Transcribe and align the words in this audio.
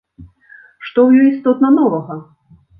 Што 0.87 1.05
ў 1.07 1.27
ёй 1.27 1.31
істотна 1.35 1.73
новага? 1.79 2.21